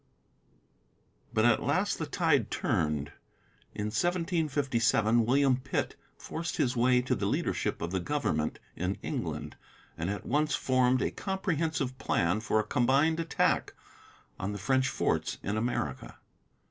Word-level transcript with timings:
But 1.31 1.45
at 1.45 1.61
last 1.61 1.99
the 1.99 2.07
tide 2.07 2.49
turned. 2.49 3.11
In 3.75 3.89
1757 3.93 5.27
William 5.27 5.57
Pitt 5.57 5.93
forced 6.17 6.57
his 6.57 6.75
way 6.75 7.03
to 7.03 7.13
the 7.13 7.27
leadership 7.27 7.83
of 7.83 7.91
the 7.91 7.99
government 7.99 8.57
in 8.75 8.97
England, 9.03 9.57
and 9.95 10.09
at 10.09 10.25
once 10.25 10.55
formed 10.55 11.03
a 11.03 11.11
comprehensive 11.11 11.99
plan 11.99 12.39
for 12.39 12.59
a 12.59 12.63
combined 12.65 13.19
attack 13.19 13.75
on 14.39 14.53
the 14.53 14.57
French 14.57 14.87
forts 14.89 15.37
in 15.43 15.55
America. 15.55 16.17